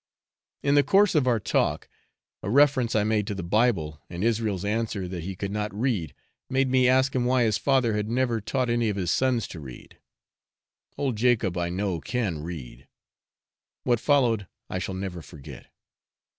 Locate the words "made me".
6.49-6.89